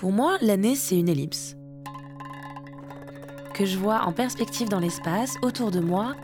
Pour 0.00 0.12
moi, 0.12 0.38
l'année, 0.40 0.76
c'est 0.76 0.98
une 0.98 1.10
ellipse. 1.10 1.56
Que 3.52 3.66
je 3.66 3.76
vois 3.76 4.00
en 4.04 4.14
perspective 4.14 4.66
dans 4.66 4.78
l'espace, 4.78 5.36
autour 5.42 5.70
de 5.70 5.78
moi, 5.78 6.16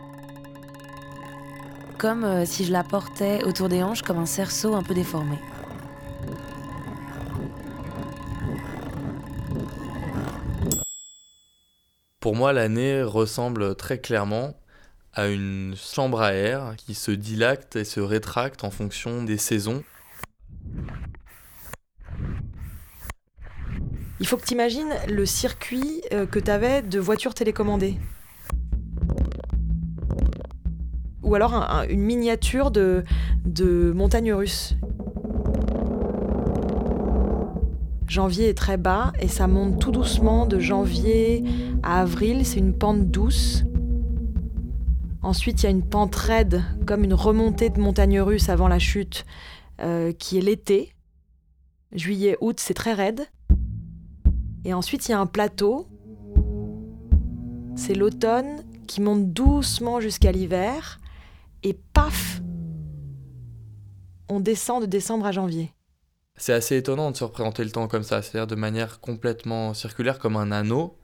comme 1.99 2.25
euh, 2.25 2.47
si 2.47 2.65
je 2.65 2.73
la 2.73 2.83
portais 2.83 3.45
autour 3.45 3.69
des 3.69 3.83
hanches 3.83 4.01
comme 4.01 4.17
un 4.17 4.25
cerceau 4.25 4.75
un 4.75 4.83
peu 4.83 4.95
déformé. 4.95 5.37
Pour 12.21 12.35
moi, 12.35 12.55
l'année 12.55 13.03
ressemble 13.03 13.77
très 13.77 13.99
clairement 13.99 14.55
à 15.13 15.27
une 15.27 15.75
chambre 15.77 16.23
à 16.23 16.33
air 16.33 16.77
qui 16.79 16.95
se 16.95 17.11
dilate 17.11 17.77
et 17.77 17.85
se 17.85 18.01
rétracte 18.01 18.65
en 18.65 18.71
fonction 18.71 19.23
des 19.23 19.37
saisons. 19.37 19.85
Il 24.19 24.27
faut 24.27 24.37
que 24.37 24.47
tu 24.47 24.55
imagines 24.55 24.89
le 25.09 25.27
circuit 25.27 26.03
euh, 26.13 26.27
que 26.27 26.39
tu 26.39 26.51
avais 26.51 26.83
de 26.83 26.99
voitures 26.99 27.35
télécommandées. 27.35 27.99
Ou 31.23 31.35
alors 31.35 31.55
un- 31.55 31.81
un- 31.81 31.89
une 31.89 32.01
miniature 32.03 32.71
de, 32.71 33.05
de 33.45 33.93
montagne 33.95 34.33
russe. 34.33 34.75
Janvier 38.09 38.49
est 38.49 38.55
très 38.57 38.77
bas 38.77 39.13
et 39.21 39.29
ça 39.29 39.47
monte 39.49 39.81
tout 39.81 39.91
doucement 39.91 40.47
de 40.47 40.59
janvier 40.61 41.45
à 41.83 42.01
avril. 42.01 42.47
C'est 42.47 42.61
une 42.61 42.73
pente 42.73 43.11
douce. 43.11 43.65
Ensuite, 45.23 45.63
il 45.63 45.65
y 45.65 45.67
a 45.67 45.71
une 45.71 45.83
pente 45.87 46.15
raide, 46.15 46.63
comme 46.87 47.03
une 47.03 47.13
remontée 47.15 47.69
de 47.69 47.81
montagne 47.81 48.21
russe 48.21 48.49
avant 48.49 48.69
la 48.69 48.79
chute, 48.79 49.27
euh, 49.81 50.13
qui 50.13 50.39
est 50.39 50.41
l'été. 50.41 50.93
Juillet, 51.93 52.37
août, 52.41 52.61
c'est 52.61 52.75
très 52.75 52.95
raide. 52.95 53.27
Et 54.67 54.75
ensuite, 54.75 55.07
il 55.07 55.13
y 55.13 55.15
a 55.15 55.21
un 55.21 55.27
plateau. 55.27 55.87
C'est 57.77 57.95
l'automne 57.95 58.65
qui 58.89 59.01
monte 59.01 59.33
doucement 59.33 60.01
jusqu'à 60.01 60.33
l'hiver. 60.33 60.99
Et 61.63 61.73
paf 61.73 62.43
On 64.29 64.41
descend 64.41 64.83
de 64.83 64.87
décembre 64.87 65.25
à 65.27 65.31
janvier. 65.31 65.73
C'est 66.37 66.53
assez 66.53 66.77
étonnant 66.77 67.13
de 67.13 67.17
se 67.17 67.23
représenter 67.23 67.63
le 67.63 67.71
temps 67.71 67.87
comme 67.87 68.03
ça, 68.03 68.23
c'est-à-dire 68.23 68.49
de 68.49 68.57
manière 68.57 68.99
complètement 68.99 69.73
circulaire 69.73 70.19
comme 70.19 70.37
un 70.37 70.51
anneau, 70.51 70.99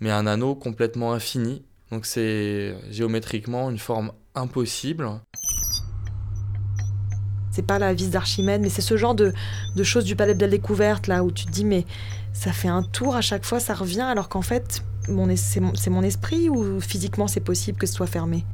mais 0.00 0.10
un 0.10 0.26
anneau 0.26 0.56
complètement 0.56 1.12
infini. 1.12 1.64
Donc 1.92 2.06
c'est 2.06 2.74
géométriquement 2.90 3.70
une 3.70 3.78
forme 3.78 4.10
impossible. 4.34 5.08
C'est 7.56 7.62
pas 7.62 7.78
la 7.78 7.94
vis 7.94 8.10
d'Archimède, 8.10 8.60
mais 8.60 8.68
c'est 8.68 8.82
ce 8.82 8.98
genre 8.98 9.14
de, 9.14 9.32
de 9.76 9.82
choses 9.82 10.04
du 10.04 10.14
palais 10.14 10.34
de 10.34 10.40
la 10.42 10.46
découverte, 10.50 11.06
là, 11.06 11.24
où 11.24 11.30
tu 11.32 11.46
te 11.46 11.50
dis, 11.50 11.64
mais 11.64 11.86
ça 12.34 12.52
fait 12.52 12.68
un 12.68 12.82
tour 12.82 13.16
à 13.16 13.22
chaque 13.22 13.46
fois, 13.46 13.60
ça 13.60 13.72
revient, 13.72 14.02
alors 14.02 14.28
qu'en 14.28 14.42
fait, 14.42 14.82
mon 15.08 15.30
es- 15.30 15.36
c'est 15.36 15.88
mon, 15.88 16.02
esprit 16.02 16.50
ou 16.50 16.82
physiquement 16.82 17.28
c'est 17.28 17.40
possible 17.40 17.78
que 17.78 17.86
ce 17.86 17.94
soit 17.94 18.06
fermé? 18.06 18.44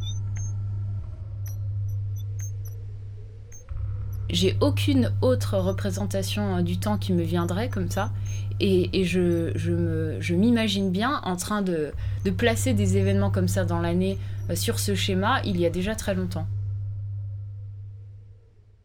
J'ai 4.31 4.57
aucune 4.61 5.13
autre 5.21 5.59
représentation 5.59 6.59
euh, 6.59 6.63
du 6.63 6.79
temps 6.79 6.97
qui 6.97 7.13
me 7.13 7.25
viendrait 7.25 7.69
comme 7.69 7.91
ça. 7.91 8.13
Et, 8.61 9.01
et 9.01 9.05
je, 9.05 9.51
je 9.57 9.73
me- 9.73 10.17
je 10.21 10.35
m'imagine 10.37 10.93
bien 10.93 11.21
en 11.25 11.35
train 11.35 11.63
de, 11.63 11.91
de 12.25 12.31
placer 12.31 12.73
des 12.73 12.97
événements 12.99 13.33
comme 13.33 13.49
ça 13.49 13.65
dans 13.65 13.81
l'année 13.81 14.21
euh, 14.49 14.55
sur 14.55 14.79
ce 14.79 14.95
schéma 14.95 15.41
il 15.45 15.59
y 15.61 15.67
a 15.67 15.71
déjà 15.71 15.97
très 15.97 16.15
longtemps. 16.15 16.47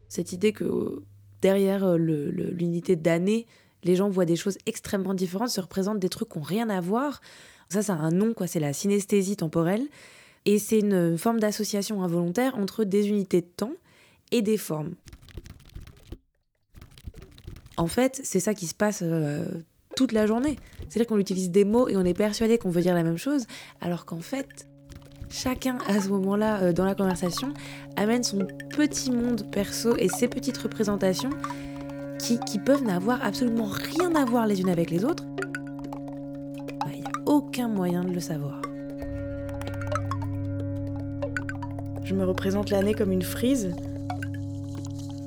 Cette 0.08 0.32
idée 0.32 0.52
que 0.52 1.02
derrière 1.42 1.84
euh, 1.84 1.96
l'unité 1.96 2.96
d'année, 2.96 3.46
les 3.84 3.96
gens 3.96 4.08
voient 4.08 4.24
des 4.24 4.36
choses 4.36 4.58
extrêmement 4.66 5.14
différentes, 5.14 5.50
se 5.50 5.60
représentent 5.60 6.00
des 6.00 6.08
trucs 6.08 6.30
qui 6.30 6.38
n'ont 6.38 6.44
rien 6.44 6.68
à 6.68 6.80
voir. 6.80 7.20
Ça, 7.68 7.82
ça 7.82 7.94
a 7.94 7.96
un 7.96 8.10
nom, 8.10 8.34
quoi. 8.34 8.46
C'est 8.46 8.60
la 8.60 8.72
synesthésie 8.72 9.36
temporelle. 9.36 9.86
Et 10.44 10.58
c'est 10.58 10.78
une 10.78 11.18
forme 11.18 11.40
d'association 11.40 12.02
involontaire 12.02 12.56
entre 12.56 12.84
des 12.84 13.08
unités 13.08 13.42
de 13.42 13.46
temps 13.46 13.74
et 14.30 14.42
des 14.42 14.56
formes. 14.56 14.94
En 17.76 17.86
fait, 17.86 18.20
c'est 18.24 18.40
ça 18.40 18.54
qui 18.54 18.66
se 18.66 18.74
passe 18.74 19.00
euh, 19.02 19.46
toute 19.94 20.12
la 20.12 20.26
journée. 20.26 20.56
C'est-à-dire 20.88 21.06
qu'on 21.06 21.18
utilise 21.18 21.50
des 21.50 21.64
mots 21.64 21.88
et 21.88 21.96
on 21.96 22.04
est 22.04 22.14
persuadé 22.14 22.56
qu'on 22.58 22.70
veut 22.70 22.82
dire 22.82 22.94
la 22.94 23.02
même 23.02 23.18
chose, 23.18 23.46
alors 23.80 24.06
qu'en 24.06 24.20
fait, 24.20 24.67
chacun 25.30 25.78
à 25.86 26.00
ce 26.00 26.08
moment-là 26.08 26.62
euh, 26.62 26.72
dans 26.72 26.84
la 26.84 26.94
conversation 26.94 27.52
amène 27.96 28.22
son 28.22 28.46
petit 28.70 29.10
monde 29.10 29.44
perso 29.50 29.96
et 29.96 30.08
ses 30.08 30.28
petites 30.28 30.58
représentations 30.58 31.30
qui, 32.18 32.38
qui 32.40 32.58
peuvent 32.58 32.82
n'avoir 32.82 33.24
absolument 33.24 33.68
rien 33.68 34.14
à 34.14 34.24
voir 34.24 34.46
les 34.46 34.60
unes 34.60 34.70
avec 34.70 34.90
les 34.90 35.04
autres. 35.04 35.24
Bah, 36.80 36.86
Il 36.92 37.00
n'y 37.00 37.06
a 37.06 37.10
aucun 37.26 37.68
moyen 37.68 38.04
de 38.04 38.12
le 38.12 38.20
savoir. 38.20 38.60
Je 42.04 42.14
me 42.14 42.24
représente 42.24 42.70
l'année 42.70 42.94
comme 42.94 43.12
une 43.12 43.22
frise. 43.22 43.74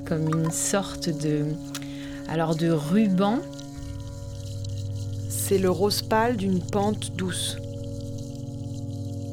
Comme 0.04 0.28
une 0.28 0.50
sorte 0.50 1.08
de, 1.08 1.44
alors 2.28 2.56
de 2.56 2.70
ruban 2.70 3.38
C'est 5.28 5.58
le 5.58 5.70
rose 5.70 6.02
pâle 6.02 6.36
d'une 6.36 6.60
pente 6.60 7.12
douce. 7.16 7.56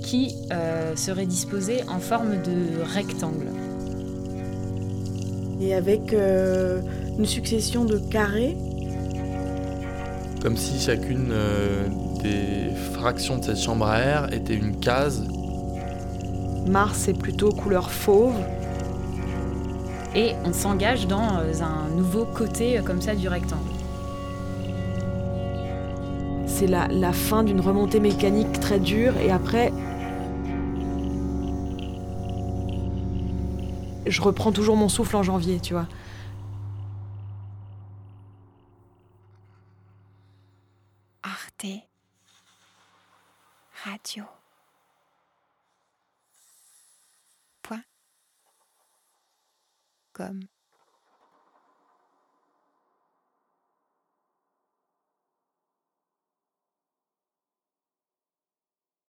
Qui 0.10 0.36
euh, 0.52 0.96
serait 0.96 1.28
disposé 1.28 1.84
en 1.88 2.00
forme 2.00 2.42
de 2.42 2.82
rectangle. 2.96 3.46
Et 5.62 5.76
avec 5.76 6.14
euh, 6.14 6.82
une 7.20 7.28
succession 7.28 7.86
de 7.86 8.00
carrés. 8.00 8.58
Comme 10.42 10.58
si 10.58 10.80
chacune 10.80 11.28
euh, 11.30 11.88
des 12.24 12.74
fractions 12.94 13.38
de 13.38 13.44
cette 13.44 13.60
chambre 13.60 13.86
à 13.86 14.00
air 14.00 14.34
était 14.34 14.56
une 14.56 14.80
case. 14.80 15.28
Mars 16.68 17.08
est 17.08 17.14
plutôt 17.14 17.52
couleur 17.52 17.92
fauve. 17.92 18.34
Et 20.16 20.32
on 20.44 20.54
s'engage 20.54 21.06
dans 21.06 21.38
euh, 21.38 21.54
un 21.62 21.96
nouveau 21.96 22.26
côté 22.26 22.82
comme 22.84 23.00
ça 23.00 23.14
du 23.14 23.28
rectangle. 23.28 23.62
C'est 26.48 26.66
la, 26.66 26.88
la 26.88 27.14
fin 27.14 27.44
d'une 27.44 27.62
remontée 27.62 28.00
mécanique 28.00 28.60
très 28.60 28.80
dure 28.80 29.16
et 29.20 29.30
après 29.30 29.72
je 34.10 34.22
reprends 34.22 34.52
toujours 34.52 34.76
mon 34.76 34.90
souffle 34.90 35.16
en 35.16 35.24
janvier, 35.24 35.60
tu 35.60 35.74
vois. 35.74 35.88
Arte 41.24 41.66
Radio. 43.86 44.26
Point. 47.62 47.84
Com. 50.14 50.40